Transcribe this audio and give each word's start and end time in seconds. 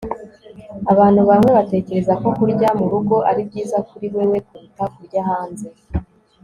abantu 0.91 1.21
bamwe 1.29 1.49
batekereza 1.57 2.13
ko 2.21 2.27
kurya 2.37 2.69
murugo 2.79 3.15
ari 3.29 3.41
byiza 3.49 3.77
kuri 3.89 4.05
wewe 4.15 4.37
kuruta 4.47 4.83
kurya 4.95 5.21
hanze 5.29 5.67